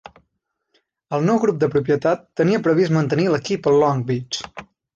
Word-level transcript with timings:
El 1.17 1.27
nou 1.27 1.41
grup 1.43 1.59
de 1.65 1.69
propietat 1.75 2.25
tenia 2.43 2.63
previst 2.69 2.95
mantenir 2.99 3.29
l'equip 3.35 3.73
a 3.73 3.77
Long 3.85 4.05
Beach. 4.11 4.45